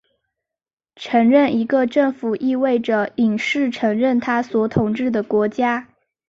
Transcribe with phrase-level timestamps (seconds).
[0.95, 5.89] 承认一个政府意味着隐式承认它所统治的国家。